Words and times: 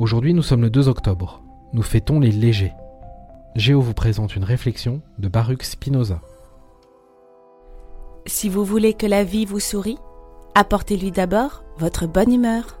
Aujourd'hui, 0.00 0.32
nous 0.32 0.40
sommes 0.40 0.62
le 0.62 0.70
2 0.70 0.88
octobre. 0.88 1.42
Nous 1.74 1.82
fêtons 1.82 2.20
les 2.20 2.32
légers. 2.32 2.72
Géo 3.54 3.82
vous 3.82 3.92
présente 3.92 4.34
une 4.34 4.44
réflexion 4.44 5.02
de 5.18 5.28
Baruch 5.28 5.62
Spinoza. 5.62 6.22
Si 8.24 8.48
vous 8.48 8.64
voulez 8.64 8.94
que 8.94 9.04
la 9.04 9.24
vie 9.24 9.44
vous 9.44 9.60
sourie, 9.60 9.98
apportez-lui 10.54 11.10
d'abord 11.10 11.64
votre 11.76 12.06
bonne 12.06 12.32
humeur. 12.32 12.79